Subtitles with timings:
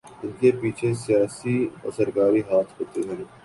[0.23, 3.23] انکے پیچھے سیاسی و سرکاری ہاتھ ہوتے ہیں